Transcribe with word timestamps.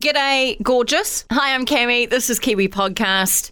G'day, 0.00 0.62
gorgeous. 0.62 1.24
Hi, 1.32 1.52
I'm 1.52 1.66
Cami. 1.66 2.08
This 2.08 2.30
is 2.30 2.38
Kiwi 2.38 2.68
Podcast. 2.68 3.50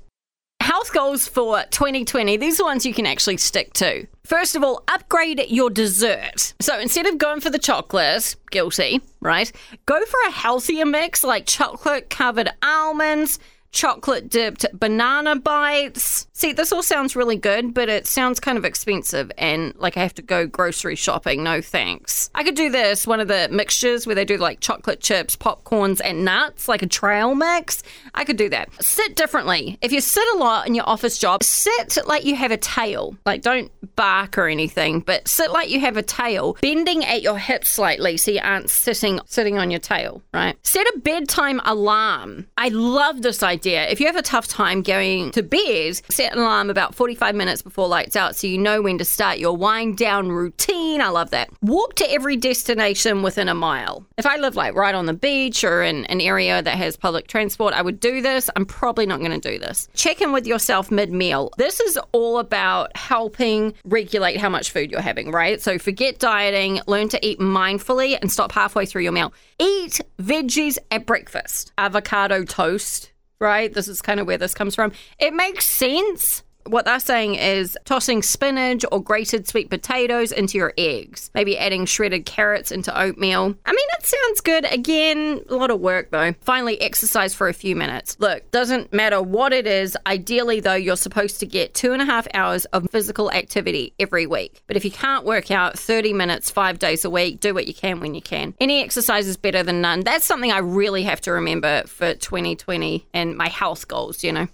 Health 0.61 0.93
goals 0.93 1.27
for 1.27 1.65
2020. 1.71 2.37
These 2.37 2.61
are 2.61 2.65
ones 2.65 2.87
you 2.87 2.95
can 2.95 3.05
actually 3.05 3.39
stick 3.39 3.73
to. 3.75 4.07
First 4.25 4.55
of 4.55 4.63
all, 4.63 4.85
upgrade 4.87 5.45
your 5.49 5.71
dessert. 5.71 6.55
So 6.61 6.79
instead 6.79 7.07
of 7.07 7.19
going 7.19 7.41
for 7.41 7.51
the 7.51 7.59
chocolate, 7.59 8.37
guilty, 8.53 9.01
right? 9.21 9.51
Go 9.87 10.05
for 10.05 10.21
a 10.29 10.31
healthier 10.31 10.87
mix 10.87 11.25
like 11.25 11.47
chocolate 11.47 12.11
covered 12.11 12.51
almonds, 12.63 13.41
chocolate 13.73 14.29
dipped 14.29 14.65
banana 14.73 15.37
bites. 15.37 16.27
See, 16.33 16.53
this 16.53 16.73
all 16.73 16.83
sounds 16.83 17.17
really 17.17 17.37
good, 17.37 17.75
but 17.75 17.89
it 17.89 18.07
sounds 18.07 18.41
kind 18.41 18.59
of 18.59 18.65
expensive 18.65 19.31
and 19.39 19.75
like 19.77 19.97
I 19.97 20.03
have 20.03 20.15
to 20.15 20.23
go 20.23 20.47
grocery 20.47 20.97
shopping. 20.97 21.43
No 21.43 21.61
thanks. 21.61 22.31
I 22.35 22.43
could 22.43 22.55
do 22.55 22.71
this, 22.71 23.07
one 23.07 23.21
of 23.21 23.29
the 23.29 23.49
mixtures 23.51 24.07
where 24.07 24.15
they 24.15 24.25
do 24.25 24.37
like 24.37 24.61
chocolate 24.61 25.01
chips, 25.01 25.37
popcorns, 25.37 26.01
and 26.03 26.25
nuts, 26.25 26.69
like 26.69 26.83
a 26.83 26.87
trail 26.87 27.35
mix. 27.35 27.83
I 28.15 28.25
could 28.25 28.37
do 28.37 28.49
that. 28.51 28.69
Sit 28.83 29.17
differently. 29.17 29.79
If 29.81 29.93
you 29.93 30.01
sit 30.01 30.25
a 30.35 30.39
lot 30.39 30.67
in 30.67 30.75
your 30.75 30.89
office 30.89 31.19
job, 31.19 31.43
sit 31.43 31.99
like 32.07 32.25
you 32.25 32.35
have 32.37 32.51
a 32.51 32.57
tail. 32.57 33.17
Like 33.27 33.43
don't 33.43 33.71
bark 33.97 34.39
or 34.39 34.49
anything, 34.49 35.01
but 35.01 35.29
sit 35.29 35.51
like 35.51 35.71
you 35.71 35.81
have 35.81 35.97
a 35.97 36.03
tail, 36.03 36.57
bending 36.61 37.05
at 37.05 37.23
your 37.23 37.39
hips 37.39 37.69
slightly 37.69 38.17
so 38.17 38.31
you 38.31 38.41
aren't 38.43 38.71
sitting 38.71 39.21
sitting 39.27 39.59
on 39.59 39.71
your 39.71 39.81
tail, 39.81 40.23
right? 40.33 40.57
Set 40.67 40.87
a 40.87 40.99
bedtime 40.99 41.61
alarm. 41.65 42.47
I 42.57 42.69
love 42.69 43.23
this 43.23 43.43
idea 43.43 43.66
idea. 43.67 43.89
If 43.89 43.99
you 43.99 44.07
have 44.07 44.15
a 44.15 44.23
tough 44.23 44.47
time 44.47 44.83
going 44.83 45.33
to 45.33 45.43
bed, 45.43 46.01
set 46.09 46.33
an 46.33 46.39
alarm 46.39 46.71
about 46.71 46.95
45 46.95 47.35
minutes 47.35 47.63
before 47.63 47.89
lights 47.89 48.15
out 48.15 48.37
so 48.37 48.47
you 48.47 48.59
know 48.59 48.81
when 48.81 48.97
to 48.99 49.05
start 49.05 49.39
your 49.39 49.57
wind 49.57 49.99
down 49.99 50.31
routine. 50.31 51.01
I 51.01 51.09
love 51.09 51.31
that. 51.31 51.51
Walk 51.63 51.95
to 51.97 52.09
every 52.13 52.37
destination 52.37 53.23
within 53.23 53.49
a 53.49 53.55
mile. 53.55 54.07
If 54.19 54.25
I 54.25 54.37
live 54.37 54.55
like 54.55 54.77
right 54.77 54.95
on 54.95 55.07
the 55.07 55.15
beach 55.15 55.65
or 55.65 55.83
in 55.83 56.05
an 56.07 56.21
area 56.21 56.63
that 56.63 56.77
has 56.77 56.97
public 56.97 57.27
transport, 57.27 57.75
I 57.75 57.83
would 57.83 57.99
do 57.99 58.23
this. 58.23 58.49
I'm 58.55 58.67
probably 58.67 59.05
not 59.05 59.19
going 59.19 59.39
to 59.39 59.51
do 59.51 59.59
this. 59.59 59.89
Check 59.95 60.21
in 60.21 60.33
with 60.33 60.47
yourself 60.47 60.93
mid 60.93 61.11
meal. 61.11 61.51
This 61.59 61.81
is 61.81 61.99
all 62.13 62.39
about 62.39 62.97
helping 62.97 63.75
regulate 63.85 64.37
how 64.37 64.49
much 64.49 64.71
food 64.71 64.93
you're 64.93 65.01
having, 65.01 65.33
right? 65.33 65.61
So 65.61 65.77
forget 65.77 66.21
dieting, 66.21 66.81
learn 66.87 67.09
to 67.09 67.27
eat 67.27 67.41
mindfully 67.41 68.17
and 68.21 68.31
stop 68.31 68.53
halfway 68.53 68.87
through 68.87 69.03
your 69.03 69.13
meal. 69.13 69.33
Eat 69.59 70.01
veggies 70.21 70.79
at 70.93 71.05
breakfast, 71.05 71.73
avocado 71.79 72.45
toast 72.45 73.11
right? 73.41 73.73
This 73.73 73.89
is 73.89 74.03
kind 74.03 74.21
of 74.21 74.27
where 74.27 74.39
this 74.39 74.55
comes 74.55 74.75
from. 74.75 74.93
It 75.19 75.35
makes 75.35 75.67
sense 75.67 76.43
what 76.69 76.85
they're 76.85 77.01
saying 77.01 77.37
is 77.37 77.77
tossing 77.85 78.23
spinach 78.23 78.85
or 78.91 79.03
grated 79.03 79.47
sweet 79.47 79.71
potatoes 79.71 80.33
into 80.33 80.59
your 80.59 80.73
eggs, 80.79 81.31
maybe 81.35 81.59
adding 81.59 81.87
shredded 81.87 82.27
carrots 82.27 82.73
into 82.73 82.97
oatmeal. 82.99 83.55
I 83.65 83.73
mean, 83.73 83.87
it 83.99 84.07
sounds 84.07 84.41
good. 84.41 84.73
Again, 84.73 85.43
a 85.49 85.55
lot 85.55 85.71
of 85.71 85.81
work 85.81 86.11
though. 86.11 86.35
Finally, 86.41 86.81
exercise 86.81 87.35
for 87.35 87.49
a 87.49 87.55
few 87.55 87.77
minutes. 87.77 88.17
Look, 88.19 88.51
doesn't 88.51 88.93
matter 88.93 89.23
what 89.23 89.53
it 89.53 89.67
is. 89.67 89.97
Ideally, 90.07 90.61
though, 90.61 90.75
you're 90.75 90.97
supposed 90.97 91.41
to 91.41 91.47
get 91.47 91.75
two 91.75 91.93
and 91.93 92.03
a 92.03 92.05
half 92.05 92.27
hours 92.35 92.65
of 92.67 92.89
physical 92.91 93.31
activity 93.33 93.95
every 93.99 94.27
week. 94.27 94.63
But 94.67 94.77
if 94.77 94.85
you 94.85 94.91
can't 94.91 95.25
work 95.25 95.51
out 95.51 95.79
30 95.79 96.13
minutes 96.13 96.51
five 96.51 96.79
days 96.79 97.05
a 97.05 97.11
week, 97.11 97.41
do 97.41 97.55
what 97.55 97.67
you 97.67 97.75
can 97.75 98.01
when 98.01 98.15
you 98.15 98.23
can. 98.23 98.55
Any 98.61 98.83
exercise 98.83 99.27
is 99.27 99.37
better 99.37 99.63
than 99.63 99.81
none. 99.81 100.01
That's 100.01 100.25
something 100.25 100.53
I 100.53 100.59
really 100.59 101.03
have 101.05 101.21
to 101.23 101.33
remember 101.33 101.85
for 101.87 102.15
2020 102.15 103.07
and 103.13 103.37
my 103.37 103.49
health 103.49 103.89
goals, 103.89 104.25
you 104.25 104.33
know. 104.33 104.49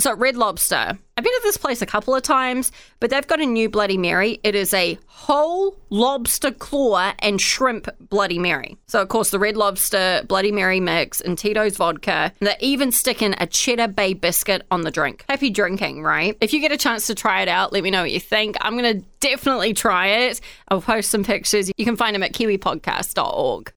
So, 0.00 0.14
Red 0.14 0.36
Lobster. 0.36 0.96
I've 1.16 1.24
been 1.24 1.32
to 1.32 1.40
this 1.42 1.56
place 1.56 1.82
a 1.82 1.86
couple 1.86 2.14
of 2.14 2.22
times, 2.22 2.70
but 3.00 3.10
they've 3.10 3.26
got 3.26 3.40
a 3.40 3.44
new 3.44 3.68
Bloody 3.68 3.98
Mary. 3.98 4.38
It 4.44 4.54
is 4.54 4.72
a 4.72 4.96
whole 5.06 5.76
lobster 5.90 6.52
claw 6.52 7.14
and 7.18 7.40
shrimp 7.40 7.88
Bloody 8.08 8.38
Mary. 8.38 8.76
So, 8.86 9.02
of 9.02 9.08
course, 9.08 9.30
the 9.30 9.40
Red 9.40 9.56
Lobster 9.56 10.22
Bloody 10.28 10.52
Mary 10.52 10.78
mix 10.78 11.20
and 11.20 11.36
Tito's 11.36 11.76
vodka. 11.76 12.32
They're 12.38 12.54
even 12.60 12.92
sticking 12.92 13.34
a 13.38 13.46
cheddar 13.48 13.88
bay 13.88 14.14
biscuit 14.14 14.64
on 14.70 14.82
the 14.82 14.92
drink. 14.92 15.24
Happy 15.28 15.50
drinking, 15.50 16.04
right? 16.04 16.36
If 16.40 16.52
you 16.52 16.60
get 16.60 16.70
a 16.70 16.76
chance 16.76 17.08
to 17.08 17.16
try 17.16 17.42
it 17.42 17.48
out, 17.48 17.72
let 17.72 17.82
me 17.82 17.90
know 17.90 18.02
what 18.02 18.12
you 18.12 18.20
think. 18.20 18.56
I'm 18.60 18.78
going 18.78 19.00
to 19.00 19.04
definitely 19.18 19.74
try 19.74 20.06
it. 20.06 20.40
I'll 20.68 20.80
post 20.80 21.10
some 21.10 21.24
pictures. 21.24 21.72
You 21.76 21.84
can 21.84 21.96
find 21.96 22.14
them 22.14 22.22
at 22.22 22.32
kiwipodcast.org. 22.34 23.72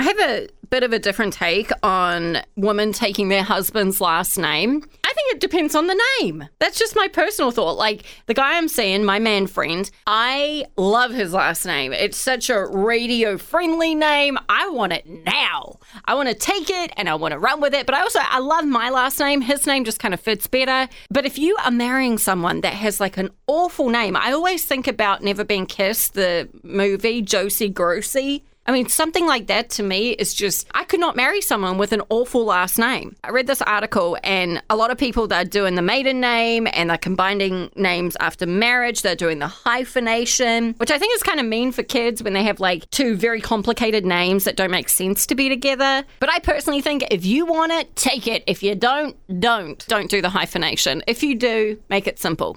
I 0.00 0.02
have 0.02 0.18
a 0.18 0.48
bit 0.70 0.82
of 0.82 0.92
a 0.92 0.98
different 0.98 1.34
take 1.34 1.70
on 1.84 2.38
women 2.56 2.92
taking 2.92 3.28
their 3.28 3.44
husband's 3.44 4.00
last 4.00 4.36
name. 4.36 4.82
It 5.32 5.40
depends 5.40 5.74
on 5.74 5.86
the 5.86 5.98
name. 6.20 6.46
That's 6.58 6.78
just 6.78 6.94
my 6.94 7.08
personal 7.08 7.52
thought. 7.52 7.78
Like 7.78 8.04
the 8.26 8.34
guy 8.34 8.58
I'm 8.58 8.68
seeing, 8.68 9.02
my 9.02 9.18
man 9.18 9.46
friend, 9.46 9.90
I 10.06 10.66
love 10.76 11.12
his 11.12 11.32
last 11.32 11.64
name. 11.64 11.94
It's 11.94 12.18
such 12.18 12.50
a 12.50 12.66
radio 12.66 13.38
friendly 13.38 13.94
name. 13.94 14.36
I 14.50 14.68
want 14.68 14.92
it 14.92 15.06
now. 15.06 15.78
I 16.04 16.14
want 16.16 16.28
to 16.28 16.34
take 16.34 16.68
it 16.68 16.92
and 16.98 17.08
I 17.08 17.14
want 17.14 17.32
to 17.32 17.38
run 17.38 17.62
with 17.62 17.72
it. 17.72 17.86
But 17.86 17.94
I 17.94 18.02
also, 18.02 18.18
I 18.20 18.40
love 18.40 18.66
my 18.66 18.90
last 18.90 19.18
name. 19.20 19.40
His 19.40 19.66
name 19.66 19.86
just 19.86 19.98
kind 19.98 20.12
of 20.12 20.20
fits 20.20 20.46
better. 20.46 20.86
But 21.10 21.24
if 21.24 21.38
you 21.38 21.56
are 21.64 21.70
marrying 21.70 22.18
someone 22.18 22.60
that 22.60 22.74
has 22.74 23.00
like 23.00 23.16
an 23.16 23.30
awful 23.46 23.88
name, 23.88 24.14
I 24.14 24.32
always 24.32 24.66
think 24.66 24.86
about 24.86 25.22
Never 25.24 25.44
Been 25.44 25.64
Kissed, 25.64 26.12
the 26.12 26.46
movie, 26.62 27.22
Josie 27.22 27.72
Grossie. 27.72 28.42
I 28.64 28.72
mean, 28.72 28.88
something 28.88 29.26
like 29.26 29.48
that 29.48 29.70
to 29.70 29.82
me 29.82 30.10
is 30.10 30.34
just, 30.34 30.68
I 30.72 30.84
could 30.84 31.00
not 31.00 31.16
marry 31.16 31.40
someone 31.40 31.78
with 31.78 31.92
an 31.92 32.02
awful 32.10 32.44
last 32.44 32.78
name. 32.78 33.16
I 33.24 33.30
read 33.30 33.48
this 33.48 33.60
article, 33.62 34.16
and 34.22 34.62
a 34.70 34.76
lot 34.76 34.90
of 34.92 34.98
people 34.98 35.26
that 35.28 35.46
are 35.46 35.48
doing 35.48 35.74
the 35.74 35.82
maiden 35.82 36.20
name 36.20 36.68
and 36.72 36.88
they're 36.88 36.98
combining 36.98 37.70
names 37.74 38.16
after 38.20 38.46
marriage. 38.46 39.02
They're 39.02 39.16
doing 39.16 39.40
the 39.40 39.48
hyphenation, 39.48 40.74
which 40.74 40.92
I 40.92 40.98
think 40.98 41.14
is 41.14 41.22
kind 41.22 41.40
of 41.40 41.46
mean 41.46 41.72
for 41.72 41.82
kids 41.82 42.22
when 42.22 42.34
they 42.34 42.44
have 42.44 42.60
like 42.60 42.88
two 42.90 43.16
very 43.16 43.40
complicated 43.40 44.06
names 44.06 44.44
that 44.44 44.56
don't 44.56 44.70
make 44.70 44.88
sense 44.88 45.26
to 45.26 45.34
be 45.34 45.48
together. 45.48 46.04
But 46.20 46.30
I 46.30 46.38
personally 46.38 46.82
think 46.82 47.04
if 47.10 47.26
you 47.26 47.46
want 47.46 47.72
it, 47.72 47.94
take 47.96 48.28
it. 48.28 48.44
If 48.46 48.62
you 48.62 48.76
don't, 48.76 49.16
don't. 49.40 49.84
Don't 49.88 50.08
do 50.08 50.22
the 50.22 50.30
hyphenation. 50.30 51.02
If 51.08 51.22
you 51.24 51.34
do, 51.34 51.80
make 51.88 52.06
it 52.06 52.18
simple. 52.18 52.56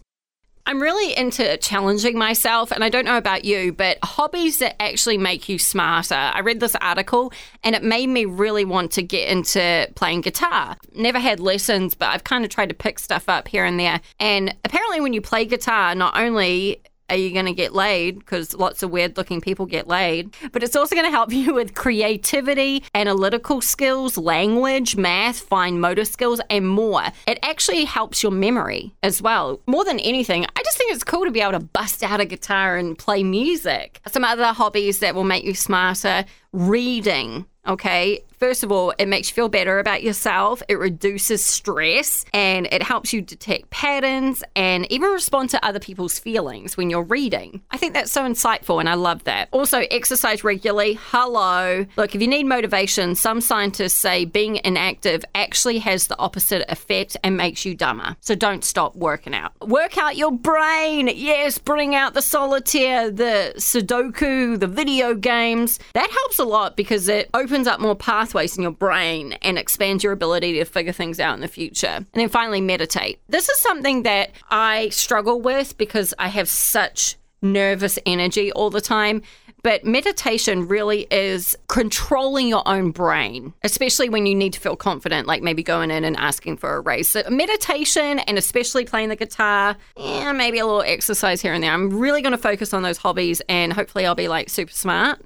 I'm 0.67 0.81
really 0.81 1.15
into 1.15 1.57
challenging 1.57 2.17
myself, 2.17 2.71
and 2.71 2.83
I 2.83 2.89
don't 2.89 3.05
know 3.05 3.17
about 3.17 3.45
you, 3.45 3.71
but 3.71 3.99
hobbies 4.03 4.57
that 4.59 4.81
actually 4.81 5.17
make 5.17 5.47
you 5.47 5.59
smarter. 5.59 6.15
I 6.15 6.39
read 6.39 6.59
this 6.59 6.75
article 6.81 7.31
and 7.63 7.75
it 7.75 7.83
made 7.83 8.07
me 8.07 8.25
really 8.25 8.65
want 8.65 8.91
to 8.93 9.03
get 9.03 9.29
into 9.29 9.87
playing 9.95 10.21
guitar. 10.21 10.75
Never 10.95 11.19
had 11.19 11.39
lessons, 11.39 11.93
but 11.93 12.09
I've 12.09 12.23
kind 12.23 12.43
of 12.43 12.49
tried 12.49 12.69
to 12.69 12.75
pick 12.75 12.97
stuff 12.97 13.29
up 13.29 13.47
here 13.47 13.63
and 13.63 13.79
there. 13.79 14.01
And 14.19 14.55
apparently, 14.65 15.01
when 15.01 15.13
you 15.13 15.21
play 15.21 15.45
guitar, 15.45 15.93
not 15.93 16.17
only 16.17 16.81
are 17.09 17.15
you 17.15 17.31
going 17.31 17.45
to 17.45 17.53
get 17.53 17.73
laid? 17.73 18.19
Because 18.19 18.53
lots 18.53 18.83
of 18.83 18.91
weird 18.91 19.17
looking 19.17 19.41
people 19.41 19.65
get 19.65 19.87
laid. 19.87 20.35
But 20.51 20.63
it's 20.63 20.75
also 20.75 20.95
going 20.95 21.05
to 21.05 21.11
help 21.11 21.31
you 21.33 21.53
with 21.53 21.75
creativity, 21.75 22.83
analytical 22.93 23.61
skills, 23.61 24.17
language, 24.17 24.95
math, 24.95 25.39
fine 25.39 25.79
motor 25.79 26.05
skills, 26.05 26.41
and 26.49 26.67
more. 26.67 27.03
It 27.27 27.39
actually 27.43 27.85
helps 27.85 28.23
your 28.23 28.31
memory 28.31 28.93
as 29.03 29.21
well. 29.21 29.61
More 29.67 29.85
than 29.85 29.99
anything, 29.99 30.45
I 30.55 30.63
just 30.63 30.77
think 30.77 30.93
it's 30.93 31.03
cool 31.03 31.25
to 31.25 31.31
be 31.31 31.41
able 31.41 31.53
to 31.53 31.59
bust 31.59 32.03
out 32.03 32.19
a 32.19 32.25
guitar 32.25 32.77
and 32.77 32.97
play 32.97 33.23
music. 33.23 34.01
Some 34.07 34.23
other 34.23 34.47
hobbies 34.47 34.99
that 34.99 35.15
will 35.15 35.23
make 35.23 35.43
you 35.43 35.53
smarter 35.53 36.25
reading. 36.51 37.45
Okay, 37.67 38.23
First 38.37 38.63
of 38.63 38.71
all, 38.71 38.93
it 38.97 39.07
makes 39.07 39.29
you 39.29 39.33
feel 39.33 39.49
better 39.49 39.79
about 39.79 40.03
yourself. 40.03 40.61
It 40.67 40.77
reduces 40.77 41.43
stress 41.43 42.25
and 42.33 42.67
it 42.71 42.83
helps 42.83 43.13
you 43.13 43.21
detect 43.21 43.69
patterns 43.69 44.43
and 44.55 44.91
even 44.91 45.09
respond 45.09 45.49
to 45.51 45.65
other 45.65 45.79
people's 45.79 46.19
feelings 46.19 46.75
when 46.77 46.89
you're 46.89 47.03
reading. 47.03 47.61
I 47.71 47.77
think 47.77 47.93
that's 47.93 48.11
so 48.11 48.23
insightful 48.23 48.79
and 48.79 48.89
I 48.89 48.95
love 48.95 49.23
that. 49.23 49.49
Also, 49.51 49.79
exercise 49.89 50.43
regularly. 50.43 50.99
Hello. 51.01 51.85
Look, 51.95 52.13
if 52.13 52.21
you 52.21 52.27
need 52.27 52.45
motivation, 52.45 53.15
some 53.15 53.41
scientists 53.41 53.97
say 53.97 54.25
being 54.25 54.59
inactive 54.63 55.23
actually 55.33 55.79
has 55.79 56.07
the 56.07 56.17
opposite 56.19 56.69
effect 56.69 57.17
and 57.23 57.37
makes 57.37 57.65
you 57.65 57.73
dumber. 57.73 58.15
So 58.19 58.35
don't 58.35 58.63
stop 58.63 58.95
working 58.95 59.33
out. 59.33 59.53
Work 59.67 59.97
out 59.97 60.17
your 60.17 60.31
brain. 60.31 61.07
Yes, 61.07 61.57
bring 61.57 61.95
out 61.95 62.13
the 62.13 62.21
solitaire, 62.21 63.09
the 63.09 63.53
Sudoku, 63.57 64.59
the 64.59 64.67
video 64.67 65.13
games. 65.15 65.79
That 65.93 66.09
helps 66.11 66.39
a 66.39 66.45
lot 66.45 66.75
because 66.75 67.07
it 67.07 67.29
opens 67.33 67.54
up 67.63 67.79
more 67.79 67.95
pathways 67.95 68.57
in 68.57 68.63
your 68.63 68.71
brain 68.71 69.33
and 69.41 69.57
expands 69.57 70.03
your 70.03 70.13
ability 70.13 70.53
to 70.53 70.65
figure 70.65 70.91
things 70.91 71.19
out 71.19 71.35
in 71.35 71.41
the 71.41 71.47
future. 71.47 71.87
And 71.87 72.07
then 72.13 72.29
finally, 72.29 72.61
meditate. 72.61 73.19
This 73.29 73.49
is 73.49 73.59
something 73.59 74.03
that 74.03 74.31
I 74.49 74.89
struggle 74.89 75.41
with 75.41 75.77
because 75.77 76.13
I 76.19 76.27
have 76.27 76.49
such 76.49 77.15
nervous 77.41 77.97
energy 78.05 78.51
all 78.51 78.69
the 78.69 78.81
time. 78.81 79.21
But 79.63 79.83
meditation 79.83 80.67
really 80.67 81.07
is 81.09 81.57
controlling 81.67 82.47
your 82.47 82.61
own 82.67 82.91
brain, 82.91 83.51
especially 83.63 84.09
when 84.09 84.27
you 84.27 84.35
need 84.35 84.53
to 84.53 84.59
feel 84.59 84.75
confident, 84.75 85.25
like 85.25 85.41
maybe 85.41 85.63
going 85.63 85.89
in 85.89 86.03
and 86.03 86.15
asking 86.17 86.57
for 86.57 86.75
a 86.75 86.81
raise. 86.81 87.09
So 87.09 87.23
meditation 87.31 88.19
and 88.19 88.37
especially 88.37 88.85
playing 88.85 89.09
the 89.09 89.15
guitar, 89.15 89.75
yeah, 89.97 90.31
maybe 90.33 90.59
a 90.59 90.67
little 90.67 90.83
exercise 90.83 91.41
here 91.41 91.51
and 91.51 91.63
there. 91.63 91.71
I'm 91.71 91.97
really 91.97 92.21
going 92.21 92.33
to 92.33 92.37
focus 92.37 92.75
on 92.75 92.83
those 92.83 92.99
hobbies 92.99 93.41
and 93.49 93.73
hopefully 93.73 94.05
I'll 94.05 94.13
be 94.13 94.27
like 94.27 94.51
super 94.51 94.71
smart. 94.71 95.19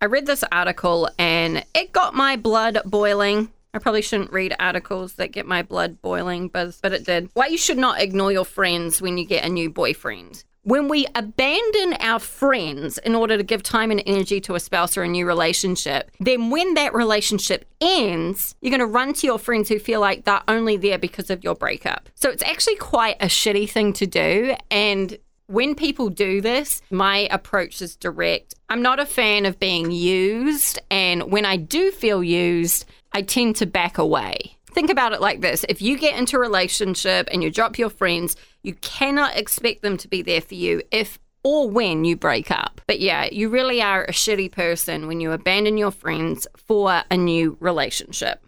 I 0.00 0.06
read 0.06 0.26
this 0.26 0.42
article 0.50 1.08
and 1.42 1.64
it 1.74 1.90
got 1.90 2.14
my 2.14 2.36
blood 2.36 2.78
boiling. 2.84 3.50
I 3.74 3.78
probably 3.78 4.02
shouldn't 4.02 4.32
read 4.32 4.54
articles 4.60 5.14
that 5.14 5.32
get 5.32 5.44
my 5.44 5.62
blood 5.62 6.00
boiling, 6.00 6.46
but, 6.46 6.78
but 6.80 6.92
it 6.92 7.04
did. 7.04 7.30
Why 7.34 7.46
you 7.46 7.58
should 7.58 7.78
not 7.78 8.00
ignore 8.00 8.30
your 8.30 8.44
friends 8.44 9.02
when 9.02 9.18
you 9.18 9.26
get 9.26 9.44
a 9.44 9.48
new 9.48 9.68
boyfriend. 9.68 10.44
When 10.62 10.86
we 10.86 11.08
abandon 11.16 11.94
our 11.94 12.20
friends 12.20 12.98
in 12.98 13.16
order 13.16 13.36
to 13.36 13.42
give 13.42 13.64
time 13.64 13.90
and 13.90 14.00
energy 14.06 14.40
to 14.42 14.54
a 14.54 14.60
spouse 14.60 14.96
or 14.96 15.02
a 15.02 15.08
new 15.08 15.26
relationship, 15.26 16.12
then 16.20 16.50
when 16.50 16.74
that 16.74 16.94
relationship 16.94 17.64
ends, 17.80 18.54
you're 18.60 18.70
going 18.70 18.78
to 18.78 18.86
run 18.86 19.12
to 19.14 19.26
your 19.26 19.40
friends 19.40 19.68
who 19.68 19.80
feel 19.80 19.98
like 19.98 20.24
they're 20.24 20.44
only 20.46 20.76
there 20.76 20.98
because 20.98 21.28
of 21.28 21.42
your 21.42 21.56
breakup. 21.56 22.08
So 22.14 22.30
it's 22.30 22.44
actually 22.44 22.76
quite 22.76 23.16
a 23.18 23.26
shitty 23.26 23.68
thing 23.68 23.92
to 23.94 24.06
do. 24.06 24.54
And 24.70 25.18
when 25.52 25.74
people 25.74 26.08
do 26.08 26.40
this, 26.40 26.80
my 26.90 27.28
approach 27.30 27.82
is 27.82 27.94
direct. 27.94 28.54
I'm 28.70 28.80
not 28.80 28.98
a 28.98 29.06
fan 29.06 29.44
of 29.44 29.58
being 29.58 29.90
used. 29.90 30.80
And 30.90 31.30
when 31.30 31.44
I 31.44 31.56
do 31.56 31.90
feel 31.90 32.24
used, 32.24 32.86
I 33.12 33.20
tend 33.20 33.56
to 33.56 33.66
back 33.66 33.98
away. 33.98 34.56
Think 34.70 34.88
about 34.88 35.12
it 35.12 35.20
like 35.20 35.42
this 35.42 35.66
if 35.68 35.82
you 35.82 35.98
get 35.98 36.18
into 36.18 36.36
a 36.36 36.40
relationship 36.40 37.28
and 37.30 37.42
you 37.42 37.50
drop 37.50 37.78
your 37.78 37.90
friends, 37.90 38.34
you 38.62 38.74
cannot 38.76 39.36
expect 39.36 39.82
them 39.82 39.98
to 39.98 40.08
be 40.08 40.22
there 40.22 40.40
for 40.40 40.54
you 40.54 40.80
if 40.90 41.18
or 41.44 41.68
when 41.68 42.06
you 42.06 42.16
break 42.16 42.50
up. 42.50 42.80
But 42.86 43.00
yeah, 43.00 43.28
you 43.30 43.50
really 43.50 43.82
are 43.82 44.04
a 44.04 44.12
shitty 44.12 44.52
person 44.52 45.06
when 45.06 45.20
you 45.20 45.32
abandon 45.32 45.76
your 45.76 45.90
friends 45.90 46.46
for 46.56 47.02
a 47.10 47.16
new 47.18 47.58
relationship. 47.60 48.42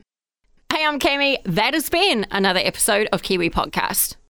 Hey, 0.72 0.86
I'm 0.86 0.98
Cami. 0.98 1.36
That 1.44 1.74
has 1.74 1.90
been 1.90 2.26
another 2.30 2.60
episode 2.60 3.08
of 3.12 3.22
Kiwi 3.22 3.50
Podcast. 3.50 4.16